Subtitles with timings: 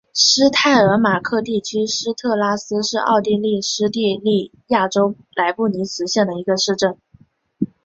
[0.15, 6.97] 施泰尔马克地区施特拉斯是奥地利施蒂利亚州莱布尼茨县的一个市镇。